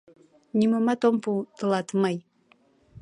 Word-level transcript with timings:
«Нимомат 0.57 1.01
ом 1.07 1.15
пу 1.23 1.31
тылат 1.57 1.87
мый! 2.01 2.17